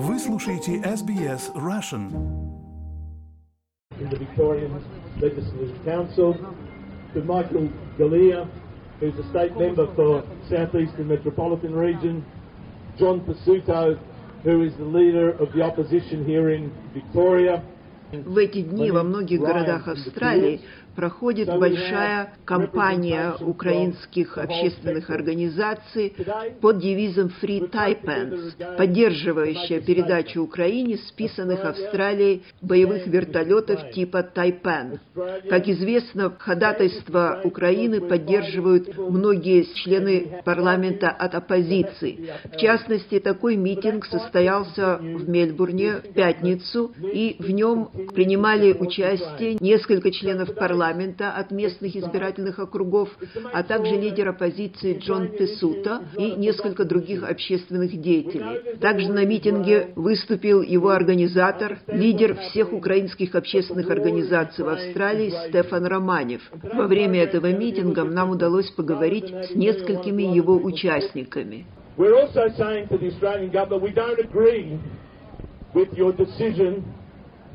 Вы 0.00 0.16
слушаете 0.20 0.76
SBS 0.76 1.50
Russian. 1.56 2.04
in 4.00 4.08
the 4.10 4.16
Victorian 4.16 4.70
Legislative 5.20 5.74
Council, 5.84 6.34
to 7.14 7.24
Michael 7.24 7.68
Galea, 7.98 8.48
who's 9.00 9.18
a 9.18 9.28
state 9.30 9.56
member 9.58 9.92
for 9.96 10.22
Southeastern 10.48 11.08
Metropolitan 11.08 11.74
Region, 11.74 12.24
John 12.96 13.22
Pasuto, 13.22 13.98
who 14.44 14.62
is 14.62 14.72
the 14.76 14.84
leader 14.84 15.32
of 15.32 15.52
the 15.52 15.62
opposition 15.62 16.24
here 16.24 16.50
in 16.50 16.70
Victoria. 16.94 17.64
В 18.12 18.38
эти 18.38 18.62
дни 18.62 18.92
во 18.92 19.02
многих 19.02 19.40
городах 19.40 19.88
Австралии 19.88 20.60
проходит 20.98 21.46
большая 21.46 22.32
кампания 22.44 23.36
украинских 23.40 24.36
общественных 24.36 25.10
организаций 25.10 26.12
под 26.60 26.80
девизом 26.80 27.30
Free 27.40 27.70
Taipans, 27.70 28.76
поддерживающая 28.76 29.80
передачу 29.80 30.42
Украине 30.42 30.98
списанных 30.98 31.64
Австралией 31.64 32.42
боевых 32.60 33.06
вертолетов 33.06 33.92
типа 33.92 34.24
Тайпен. 34.24 34.98
Как 35.48 35.68
известно, 35.68 36.34
ходатайство 36.36 37.42
Украины 37.44 38.00
поддерживают 38.00 38.98
многие 38.98 39.72
члены 39.74 40.42
парламента 40.44 41.10
от 41.10 41.36
оппозиции. 41.36 42.28
В 42.52 42.56
частности, 42.56 43.20
такой 43.20 43.54
митинг 43.54 44.04
состоялся 44.06 44.96
в 44.96 45.28
Мельбурне 45.28 45.98
в 45.98 46.12
пятницу, 46.12 46.90
и 47.00 47.36
в 47.38 47.50
нем 47.50 47.88
принимали 48.16 48.72
участие 48.72 49.58
несколько 49.60 50.10
членов 50.10 50.52
парламента, 50.56 50.87
от 50.90 51.50
местных 51.50 51.96
избирательных 51.96 52.58
округов, 52.58 53.10
а 53.52 53.62
также 53.62 53.96
лидер 53.96 54.28
оппозиции 54.28 54.98
Джон 54.98 55.28
Песута 55.28 56.02
и 56.16 56.32
несколько 56.32 56.84
других 56.84 57.22
общественных 57.28 58.00
деятелей. 58.00 58.78
Также 58.78 59.12
на 59.12 59.24
митинге 59.24 59.90
выступил 59.96 60.62
его 60.62 60.90
организатор, 60.90 61.78
лидер 61.86 62.36
всех 62.36 62.72
украинских 62.72 63.34
общественных 63.34 63.90
организаций 63.90 64.64
в 64.64 64.68
Австралии 64.68 65.32
Стефан 65.48 65.86
Романев. 65.86 66.42
Во 66.62 66.86
время 66.86 67.22
этого 67.22 67.52
митинга 67.52 68.04
нам 68.04 68.30
удалось 68.30 68.70
поговорить 68.70 69.28
с 69.28 69.54
несколькими 69.54 70.22
его 70.22 70.56
участниками. 70.56 71.66
We're 71.96 72.14
also 72.14 72.48
saying 72.56 72.88
to 72.90 72.98
the 72.98 73.08
Australian 73.08 73.50
government 73.50 73.82
we 73.82 73.90
don't 73.90 74.20
agree 74.20 74.78
with 75.74 75.92
your 75.94 76.12
decision 76.12 76.84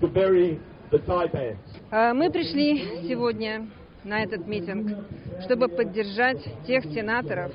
to 0.02 0.08
bury 0.08 0.60
the 0.92 1.00
Taipans. 1.00 1.73
А, 1.96 2.12
Мы 2.12 2.32
пришли 2.32 3.08
сегодня 3.08 3.68
на 4.04 4.24
этот 4.24 4.48
митинг, 4.48 4.98
чтобы 5.44 5.68
поддержать 5.68 6.40
тех 6.66 6.84
сенаторов 6.86 7.52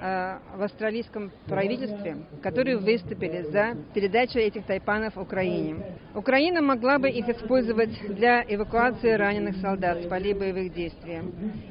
а, 0.00 0.40
в 0.56 0.62
австралийском 0.62 1.30
правительстве, 1.44 2.16
которые 2.42 2.78
выступили 2.78 3.42
за 3.42 3.76
передачу 3.92 4.38
этих 4.38 4.64
тайпанов 4.64 5.18
Украине. 5.18 5.76
Украина 6.14 6.62
могла 6.62 6.98
бы 6.98 7.10
их 7.10 7.28
использовать 7.28 7.90
для 8.08 8.42
эвакуации 8.48 9.10
раненых 9.10 9.56
солдат 9.56 10.02
с 10.02 10.06
полей 10.06 10.32
боевых 10.32 10.72
действий. 10.72 11.20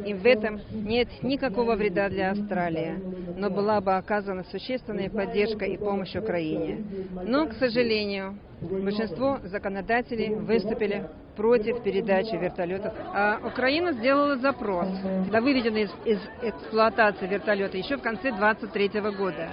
И 0.05 0.13
в 0.13 0.23
этом 0.23 0.59
нет 0.73 1.07
никакого 1.23 1.75
вреда 1.75 2.07
для 2.09 2.29
Австралии, 2.29 2.99
но 3.35 3.49
была 3.49 3.81
бы 3.81 3.95
оказана 3.95 4.43
существенная 4.43 5.09
поддержка 5.09 5.65
и 5.65 5.75
помощь 5.75 6.15
Украине. 6.15 6.85
Но, 7.25 7.47
к 7.47 7.53
сожалению, 7.53 8.37
большинство 8.61 9.39
законодателей 9.43 10.35
выступили 10.35 11.09
против 11.35 11.81
передачи 11.83 12.35
вертолетов. 12.35 12.93
А 13.13 13.39
Украина 13.43 13.93
сделала 13.93 14.37
запрос 14.37 14.87
на 15.31 15.41
выведенные 15.41 15.85
из, 15.85 15.91
из 16.05 16.19
эксплуатации 16.43 17.27
вертолета 17.27 17.77
еще 17.77 17.97
в 17.97 18.01
конце 18.01 18.31
23 18.31 19.01
года. 19.17 19.49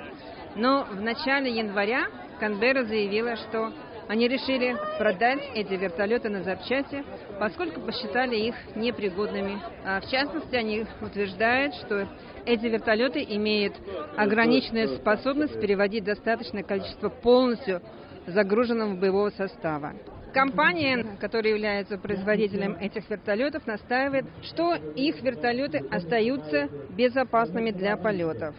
Но 0.57 0.85
в 0.85 1.01
начале 1.01 1.51
января 1.51 2.07
Канберра 2.39 2.85
заявила, 2.85 3.37
что 3.37 3.73
они 4.09 4.27
решили 4.27 4.75
продать 4.99 5.51
эти 5.55 5.75
вертолеты 5.75 6.31
на 6.31 6.43
запчасти, 6.43 7.05
поскольку 7.39 7.81
посчитали 7.83 8.37
их 8.37 8.55
непригодными. 8.75 9.61
А 9.85 10.01
в 10.01 10.11
частности, 10.11 10.57
они 10.57 10.87
утверждают, 11.01 11.75
что 11.75 12.09
эти 12.47 12.67
вертолеты 12.67 13.23
имеют 13.23 13.75
ограниченную 14.17 14.97
способность 14.97 15.61
переводить 15.61 16.05
достаточное 16.05 16.63
количество 16.63 17.11
полностью 17.11 17.83
загруженного 18.29 18.95
боевого 18.95 19.31
состава. 19.31 19.95
Компания, 20.33 21.05
которая 21.21 21.55
является 21.55 21.97
производителем 21.99 22.77
этих 22.81 23.09
вертолетов, 23.09 23.67
настаивает, 23.67 24.27
что 24.43 24.75
их 24.75 25.23
вертолеты 25.23 25.79
остаются 25.91 26.69
безопасными 26.91 27.71
для 27.71 27.97
полетов. 27.97 28.55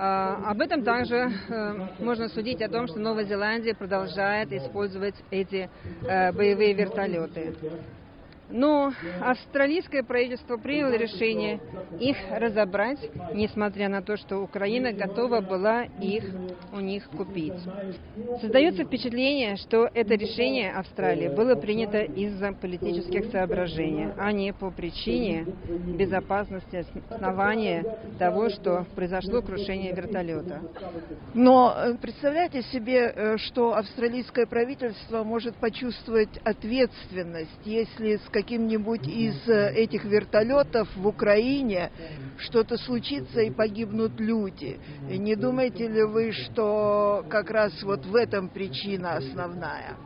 А, 0.00 0.50
об 0.50 0.60
этом 0.60 0.84
также 0.84 1.16
э, 1.48 1.88
можно 1.98 2.28
судить 2.28 2.62
о 2.62 2.68
том, 2.68 2.86
что 2.86 3.00
Новая 3.00 3.24
Зеландия 3.24 3.74
продолжает 3.74 4.52
использовать 4.52 5.16
эти 5.32 5.68
э, 6.02 6.30
боевые 6.32 6.72
вертолеты. 6.72 7.56
Но 8.50 8.92
австралийское 9.20 10.02
правительство 10.02 10.56
приняло 10.56 10.94
решение 10.96 11.60
их 12.00 12.16
разобрать, 12.30 12.98
несмотря 13.34 13.88
на 13.88 14.02
то, 14.02 14.16
что 14.16 14.38
Украина 14.38 14.92
готова 14.92 15.40
была 15.40 15.84
их 16.00 16.24
у 16.72 16.80
них 16.80 17.08
купить. 17.10 17.54
Создается 18.40 18.84
впечатление, 18.84 19.56
что 19.56 19.88
это 19.92 20.14
решение 20.14 20.72
Австралии 20.72 21.28
было 21.28 21.54
принято 21.54 21.98
из-за 21.98 22.52
политических 22.52 23.30
соображений, 23.30 24.08
а 24.16 24.32
не 24.32 24.52
по 24.52 24.70
причине 24.70 25.46
безопасности 25.98 26.84
основания 27.10 27.84
того, 28.18 28.48
что 28.48 28.86
произошло 28.94 29.42
крушение 29.42 29.92
вертолета. 29.92 30.62
Но 31.34 31.74
э, 31.76 31.94
представляете 31.94 32.62
себе, 32.62 33.12
э, 33.14 33.36
что 33.38 33.74
австралийское 33.74 34.46
правительство 34.46 35.22
может 35.24 35.56
почувствовать 35.56 36.38
ответственность, 36.44 37.60
если 37.64 38.16
с 38.16 38.28
каким-нибудь 38.38 39.08
из 39.08 39.48
э, 39.48 39.72
этих 39.74 40.04
вертолетов 40.04 40.88
в 40.94 41.06
Украине 41.08 41.90
что-то 42.36 42.76
случится 42.76 43.40
и 43.40 43.50
погибнут 43.50 44.12
люди. 44.20 44.78
Не 45.08 45.34
думаете 45.34 45.88
ли 45.88 46.04
вы, 46.04 46.30
что 46.30 47.24
как 47.28 47.50
раз 47.50 47.72
вот 47.82 48.06
в 48.06 48.14
этом 48.14 48.48
причина 48.48 49.16
основная? 49.16 49.96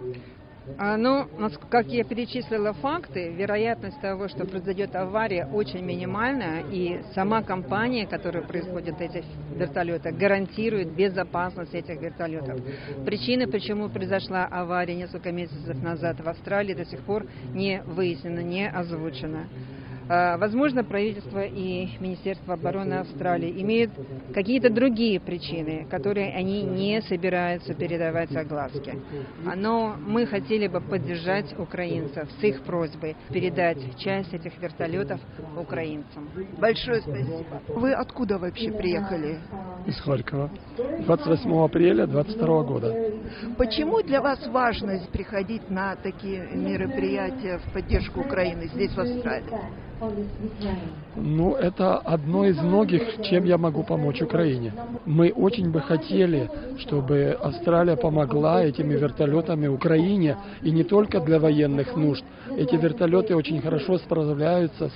А, 0.79 0.97
ну, 0.97 1.27
как 1.69 1.87
я 1.89 2.05
перечислила 2.05 2.73
факты, 2.73 3.33
вероятность 3.33 4.01
того, 4.01 4.29
что 4.29 4.47
произойдет 4.47 4.95
авария, 4.95 5.47
очень 5.47 5.85
минимальная, 5.85 6.65
и 6.71 7.01
сама 7.15 7.43
компания, 7.43 8.07
которая 8.07 8.45
производит 8.45 9.01
эти 9.01 9.25
вертолеты, 9.55 10.13
гарантирует 10.13 10.93
безопасность 10.93 11.75
этих 11.75 12.01
вертолетов. 12.01 12.61
Причина, 13.05 13.49
почему 13.49 13.89
произошла 13.89 14.45
авария 14.45 14.95
несколько 14.95 15.33
месяцев 15.33 15.83
назад 15.83 16.21
в 16.21 16.29
Австралии, 16.29 16.75
до 16.75 16.85
сих 16.85 17.01
пор 17.01 17.27
не 17.53 17.83
выяснена, 17.83 18.41
не 18.41 18.69
озвучена. 18.69 19.49
А, 20.15 20.37
Возможно, 20.37 20.85
правительство 20.85 21.43
и 21.43 21.89
Министерство 21.99 22.53
обороны 22.53 22.95
Австралии 22.95 23.63
имеют 23.63 23.93
какие-то 24.35 24.69
другие 24.69 25.19
причины, 25.19 25.87
которые 25.89 26.35
они 26.35 26.63
не 26.63 27.01
собираются 27.01 27.73
передавать 27.73 28.35
огласке. 28.37 28.99
А, 29.47 29.57
Но 29.57 29.97
мы 29.99 30.27
хотели 30.27 30.67
бы 30.67 30.83
поддержать 30.83 31.59
украинцев 31.59 32.29
с 32.39 32.45
их 32.45 32.61
просьбой 32.63 33.17
передать 33.31 33.79
часть 33.97 34.35
этих 34.35 34.61
вертолетов 34.61 35.19
украинцам. 35.57 36.29
Большое 36.59 37.01
спасибо. 37.01 37.63
Вы 37.69 37.95
откуда 37.95 38.39
вообще 38.39 38.71
приехали? 38.71 39.39
из 39.87 39.99
Харькова. 40.01 40.51
28 41.07 41.65
апреля 41.65 42.07
22 42.07 42.63
года. 42.65 42.95
Почему 43.57 44.03
для 44.03 44.21
вас 44.21 44.47
важно 44.49 45.01
приходить 45.11 45.71
на 45.71 45.97
такие 45.97 46.49
мероприятия 46.53 47.59
в 47.59 47.73
поддержку 47.73 48.21
Украины 48.21 48.69
здесь, 48.69 48.93
в 48.93 49.01
Австралии? 49.01 49.49
for 50.03 50.11
this 50.17 50.27
decline. 50.43 51.12
Ну, 51.15 51.55
это 51.55 51.99
одно 51.99 52.47
из 52.47 52.57
многих, 52.59 53.23
чем 53.23 53.45
я 53.45 53.59
могу 53.59 53.83
помочь 53.83 54.23
Украине. 54.23 54.73
Мы 55.05 55.31
очень 55.31 55.71
бы 55.71 55.81
хотели, 55.81 56.51
чтобы 56.79 57.37
Австралия 57.41 57.97
помогла 57.97 58.65
этими 58.65 58.95
вертолетами 58.95 59.67
Украине, 59.67 60.39
и 60.63 60.71
не 60.71 60.85
только 60.85 61.21
для 61.21 61.39
военных 61.39 61.97
нужд. 61.97 62.25
Эти 62.57 62.77
вертолеты 62.77 63.37
очень 63.37 63.61
хорошо 63.61 63.99
справляются 63.99 64.89
с 64.89 64.93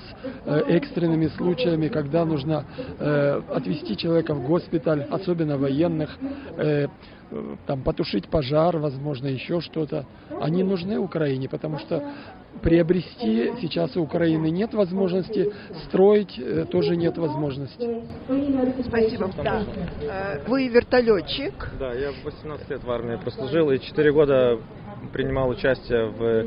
э, 0.46 0.62
экстренными 0.68 1.26
случаями, 1.28 1.88
когда 1.88 2.24
нужно 2.24 2.64
э, 2.98 3.42
отвезти 3.54 3.96
человека 3.96 4.34
в 4.34 4.46
госпиталь, 4.46 5.02
особенно 5.10 5.58
военных, 5.58 6.16
э, 6.56 6.86
там 7.66 7.82
потушить 7.82 8.28
пожар, 8.28 8.78
возможно, 8.78 9.26
еще 9.26 9.60
что-то. 9.60 10.06
Они 10.40 10.62
нужны 10.62 10.98
Украине, 10.98 11.48
потому 11.48 11.78
что 11.78 12.02
приобрести 12.62 13.52
сейчас 13.60 13.96
у 13.96 14.02
Украины 14.02 14.50
нет 14.50 14.74
возможности, 14.74 15.52
строить 15.86 16.05
э, 16.14 16.64
тоже 16.70 16.96
нет 16.96 17.18
возможности. 17.18 18.02
Спасибо. 18.82 19.30
Да. 19.42 19.64
Э, 20.00 20.40
Вы 20.46 20.68
вертолетчик. 20.68 21.70
Да, 21.78 21.92
я 21.92 22.12
18 22.24 22.70
лет 22.70 22.84
в 22.84 22.90
армии 22.90 23.16
прослужил 23.16 23.70
и 23.70 23.78
4 23.78 24.12
года 24.12 24.58
принимал 25.12 25.48
участие 25.48 26.06
в 26.06 26.46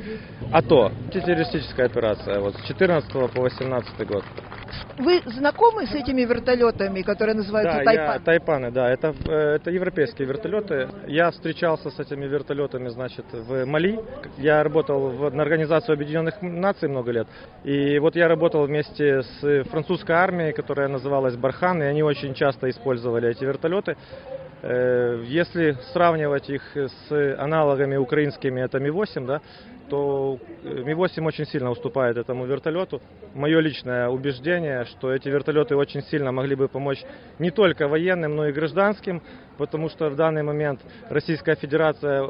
АТО, 0.51 0.91
террористическая 1.11 1.85
операция, 1.85 2.39
вот 2.39 2.55
с 2.55 2.67
14 2.67 3.11
по 3.11 3.41
18 3.41 4.07
год. 4.07 4.23
Вы 4.99 5.21
знакомы 5.25 5.87
с 5.87 5.95
этими 5.95 6.23
вертолетами, 6.23 7.01
которые 7.03 7.33
называются 7.33 7.77
да, 7.77 7.83
Тайпан? 7.85 8.13
Я, 8.13 8.19
тайпаны, 8.19 8.71
да, 8.71 8.89
это, 8.89 9.15
э, 9.29 9.55
это 9.55 9.71
европейские 9.71 10.27
вертолеты. 10.27 10.89
Я 11.07 11.31
встречался 11.31 11.89
с 11.89 11.97
этими 11.99 12.25
вертолетами, 12.25 12.89
значит, 12.89 13.25
в 13.31 13.65
Мали. 13.65 13.97
Я 14.37 14.61
работал 14.61 15.09
в, 15.09 15.33
на 15.33 15.43
Организацию 15.43 15.93
Объединенных 15.93 16.41
Наций 16.41 16.89
много 16.89 17.11
лет. 17.11 17.27
И 17.63 17.97
вот 17.99 18.17
я 18.17 18.27
работал 18.27 18.65
вместе 18.65 19.21
с 19.21 19.63
французской 19.69 20.11
армией, 20.11 20.51
которая 20.51 20.89
называлась 20.89 21.37
Бархан, 21.37 21.81
и 21.81 21.85
они 21.85 22.03
очень 22.03 22.33
часто 22.33 22.69
использовали 22.69 23.29
эти 23.29 23.45
вертолеты. 23.45 23.95
Э, 24.61 25.23
если 25.25 25.77
сравнивать 25.93 26.49
их 26.49 26.61
с 26.75 27.35
аналогами 27.37 27.95
украинскими, 27.95 28.59
это 28.59 28.79
Ми-8, 28.79 29.25
да, 29.25 29.41
то 29.89 30.39
э, 30.63 30.83
Ми-8 30.83 31.25
очень 31.25 31.45
сильно 31.45 31.71
уступает 31.71 32.17
этому 32.17 32.45
вертолету. 32.45 33.01
Мое 33.33 33.59
личное 33.59 34.09
убеждение, 34.09 34.85
что 34.85 35.13
эти 35.13 35.29
вертолеты 35.29 35.75
очень 35.75 36.01
сильно 36.03 36.31
могли 36.31 36.55
бы 36.55 36.67
помочь 36.67 37.03
не 37.39 37.51
только 37.51 37.87
военным, 37.87 38.35
но 38.35 38.47
и 38.47 38.51
гражданским, 38.51 39.21
потому 39.57 39.89
что 39.89 40.09
в 40.09 40.15
данный 40.15 40.43
момент 40.43 40.79
Российская 41.09 41.55
Федерация 41.55 42.29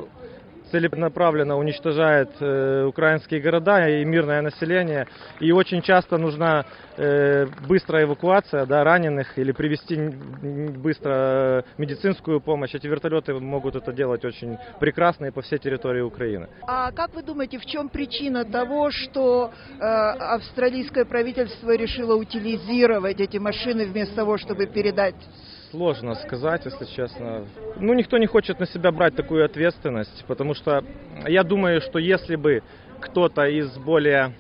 целенаправленно 0.72 1.58
уничтожает 1.58 2.30
э, 2.40 2.86
украинские 2.86 3.42
города 3.42 3.88
и 3.88 4.06
мирное 4.06 4.42
население. 4.42 5.08
И 5.40 5.52
очень 5.52 5.82
часто 5.82 6.18
нужна 6.18 6.66
э, 6.98 7.48
быстрая 7.68 8.06
эвакуация 8.06 8.66
да, 8.66 8.84
раненых 8.84 9.38
или 9.38 9.52
привести 9.52 9.96
быстро 9.96 11.64
медицинскую 11.78 12.42
помощь. 12.42 12.74
Эти 12.76 12.88
вертолеты 12.88 13.34
могут 13.34 13.76
это 13.76 13.92
делать 13.92 14.26
очень 14.26 14.58
прекрасно 14.80 15.26
и 15.26 15.32
по 15.32 15.42
всей 15.42 15.60
территории 15.60 16.02
Украины. 16.02 16.48
А 16.68 16.92
как 16.92 17.14
вы 17.14 17.24
думаете, 17.24 17.58
в 17.58 17.66
чем 17.66 17.90
причина 17.90 18.46
того, 18.46 18.92
что 18.92 19.52
э, 19.80 19.84
австралийское 19.84 21.06
правительство 21.06 21.76
решило 21.76 22.16
утилизировать 22.16 23.20
эти 23.20 23.38
машины 23.38 23.86
вместо 23.86 24.16
того, 24.16 24.38
чтобы 24.38 24.68
передать 24.68 25.16
Сложно 25.72 26.16
сказать, 26.16 26.66
если 26.66 26.86
честно. 26.86 27.46
Ну, 27.80 27.94
никто 27.94 28.18
не 28.18 28.26
хочет 28.26 28.60
на 28.60 28.66
себя 28.66 28.92
брать 28.92 29.16
такую 29.16 29.46
ответственность, 29.46 30.26
потому 30.28 30.56
что 30.56 30.84
я 31.28 31.44
думаю, 31.44 31.82
что 31.82 32.00
если 32.00 32.36
бы 32.36 32.64
кто-то 33.00 33.46
из 33.46 33.78
более 33.78 34.34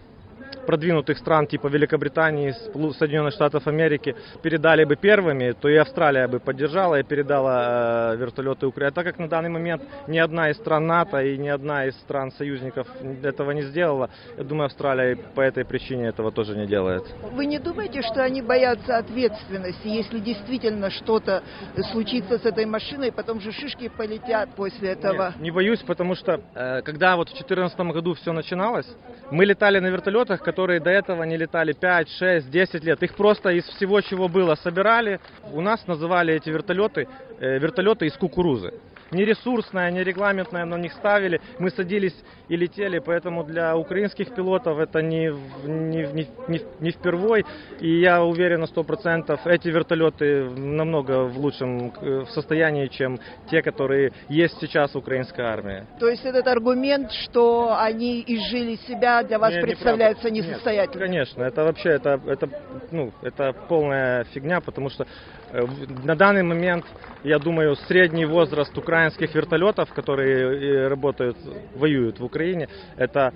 продвинутых 0.65 1.17
стран 1.17 1.47
типа 1.47 1.67
Великобритании, 1.67 2.53
Соединенных 2.93 3.33
Штатов 3.33 3.67
Америки 3.67 4.15
передали 4.41 4.83
бы 4.83 4.95
первыми, 4.95 5.51
то 5.51 5.69
и 5.69 5.75
Австралия 5.75 6.27
бы 6.27 6.39
поддержала 6.39 6.99
и 6.99 7.03
передала 7.03 8.13
э, 8.13 8.17
вертолеты 8.17 8.67
Украине. 8.67 8.89
А 8.89 8.91
так 8.91 9.05
как 9.05 9.19
на 9.19 9.27
данный 9.27 9.49
момент 9.49 9.83
ни 10.07 10.17
одна 10.17 10.49
из 10.49 10.57
стран 10.57 10.87
НАТО 10.87 11.21
и 11.21 11.37
ни 11.37 11.47
одна 11.47 11.85
из 11.85 11.95
стран 12.01 12.31
союзников 12.31 12.87
этого 13.23 13.51
не 13.51 13.63
сделала, 13.63 14.09
я 14.37 14.43
думаю, 14.43 14.65
Австралия 14.65 15.15
по 15.15 15.41
этой 15.41 15.65
причине 15.65 16.07
этого 16.07 16.31
тоже 16.31 16.55
не 16.55 16.67
делает. 16.67 17.03
Вы 17.31 17.45
не 17.45 17.59
думаете, 17.59 18.01
что 18.01 18.23
они 18.23 18.41
боятся 18.41 18.97
ответственности, 18.97 19.87
если 19.87 20.19
действительно 20.19 20.89
что-то 20.89 21.43
случится 21.91 22.37
с 22.37 22.45
этой 22.45 22.65
машиной, 22.65 23.11
потом 23.11 23.41
же 23.41 23.51
шишки 23.51 23.89
полетят 23.89 24.49
после 24.55 24.89
этого? 24.89 25.33
Нет, 25.35 25.39
не 25.39 25.51
боюсь, 25.51 25.79
потому 25.79 26.15
что 26.15 26.41
э, 26.53 26.81
когда 26.81 27.15
вот 27.15 27.29
в 27.29 27.31
2014 27.31 27.79
году 27.79 28.13
все 28.13 28.31
начиналось, 28.31 28.87
мы 29.31 29.45
летали 29.45 29.79
на 29.79 29.87
вертолетах, 29.87 30.38
которые 30.41 30.69
которые 30.69 30.79
до 30.79 30.89
этого 30.89 31.23
не 31.23 31.37
летали 31.37 31.73
5, 31.73 32.09
6, 32.09 32.49
10 32.49 32.83
лет. 32.83 33.03
Их 33.03 33.15
просто 33.15 33.49
из 33.49 33.65
всего, 33.65 34.01
чего 34.01 34.27
было, 34.27 34.55
собирали. 34.55 35.19
У 35.53 35.61
нас 35.61 35.87
называли 35.87 36.33
эти 36.33 36.49
вертолеты 36.49 37.07
э, 37.39 37.59
вертолеты 37.59 38.05
из 38.05 38.13
кукурузы 38.13 38.73
не 39.11 39.25
ресурсная, 39.25 39.91
не 39.91 40.03
регламентная, 40.03 40.65
но 40.65 40.77
них 40.77 40.93
ставили. 40.93 41.41
Мы 41.59 41.69
садились 41.71 42.15
и 42.47 42.55
летели, 42.55 42.99
поэтому 42.99 43.43
для 43.43 43.75
украинских 43.77 44.33
пилотов 44.33 44.79
это 44.79 45.01
не, 45.01 45.31
не, 45.65 46.07
не, 46.13 46.27
не, 46.47 46.61
не 46.79 46.91
впервой. 46.91 47.45
И 47.79 47.99
я 47.99 48.23
уверен 48.23 48.61
на 48.61 48.65
100%, 48.65 49.39
эти 49.45 49.67
вертолеты 49.69 50.49
намного 50.49 51.25
в 51.25 51.37
лучшем 51.37 51.93
э, 52.01 52.25
состоянии, 52.29 52.87
чем 52.87 53.19
те, 53.49 53.61
которые 53.61 54.11
есть 54.29 54.59
сейчас 54.59 54.93
в 54.93 54.97
украинской 54.97 55.41
армии. 55.41 55.85
То 55.99 56.07
есть 56.07 56.25
этот 56.25 56.47
аргумент, 56.47 57.11
что 57.11 57.75
они 57.77 58.23
изжили 58.25 58.75
себя, 58.87 59.23
для 59.23 59.39
вас 59.39 59.53
Нет, 59.53 59.63
представляется 59.63 60.29
несостоятельным? 60.29 60.99
Нет, 60.99 61.09
конечно, 61.09 61.43
это 61.43 61.63
вообще 61.63 61.89
это, 61.89 62.19
это, 62.25 62.49
ну, 62.91 63.11
это 63.21 63.53
полная 63.67 64.23
фигня, 64.25 64.61
потому 64.61 64.89
что 64.89 65.05
на 65.51 66.15
данный 66.15 66.43
момент, 66.43 66.85
я 67.23 67.39
думаю, 67.39 67.75
средний 67.75 68.25
возраст 68.25 68.77
украинских 68.77 69.33
вертолетов, 69.33 69.91
которые 69.93 70.87
работают, 70.87 71.37
воюют 71.75 72.19
в 72.19 72.25
Украине, 72.25 72.67
это 72.97 73.33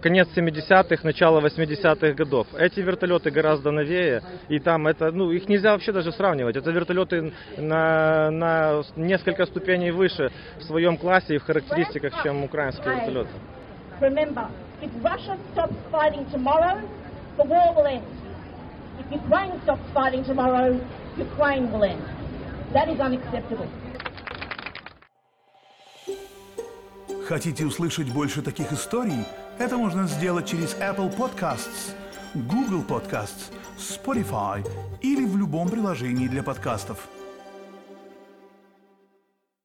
конец 0.00 0.28
70-х, 0.36 1.02
начало 1.02 1.40
80-х 1.40 2.12
годов. 2.12 2.46
Эти 2.56 2.80
вертолеты 2.80 3.30
гораздо 3.30 3.70
новее, 3.70 4.22
и 4.48 4.58
там 4.58 4.86
это, 4.86 5.10
ну, 5.10 5.30
их 5.30 5.48
нельзя 5.48 5.72
вообще 5.72 5.92
даже 5.92 6.12
сравнивать. 6.12 6.56
Это 6.56 6.70
вертолеты 6.70 7.32
на, 7.56 8.30
на 8.30 8.82
несколько 8.96 9.46
ступеней 9.46 9.90
выше 9.90 10.30
в 10.58 10.62
своем 10.62 10.96
классе 10.96 11.34
и 11.34 11.38
в 11.38 11.44
характеристиках, 11.44 12.22
чем 12.22 12.44
украинские 12.44 12.94
вертолеты. 12.94 13.30
Remember, 14.00 14.48
if 14.80 14.90
Russia 15.02 15.36
stops 15.52 15.74
fighting 15.90 16.24
tomorrow, 16.30 16.80
the 17.36 17.44
war 17.44 17.74
will 17.74 17.86
end. 17.86 18.04
If 19.00 19.10
Ukraine 19.10 19.60
stops 19.64 19.82
fighting 19.92 20.24
tomorrow, 20.24 20.78
Ukraine 21.18 21.72
will 21.72 21.82
end. 21.82 22.02
That 22.72 22.88
is 22.88 23.00
unacceptable. 23.00 23.66
Хотите 27.26 27.66
услышать 27.66 28.12
больше 28.12 28.40
таких 28.40 28.72
историй? 28.72 29.24
Это 29.58 29.76
можно 29.76 30.06
сделать 30.06 30.46
через 30.46 30.74
Apple 30.76 31.14
Podcasts, 31.14 31.92
Google 32.34 32.84
Podcasts, 32.86 33.52
Spotify 33.76 34.66
или 35.02 35.26
в 35.26 35.36
любом 35.36 35.68
приложении 35.68 36.28
для 36.28 36.42
подкастов. 36.42 37.08